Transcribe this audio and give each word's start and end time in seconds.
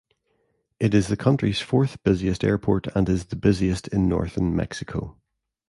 It 0.79 0.95
is 0.95 1.09
the 1.09 1.15
country's 1.15 1.61
fourth 1.61 2.01
busiest 2.01 2.43
airport 2.43 2.87
and 2.95 3.07
is 3.07 3.25
the 3.27 3.35
busiest 3.35 3.87
in 3.89 4.09
northern 4.09 4.55
Mexico. 4.55 5.15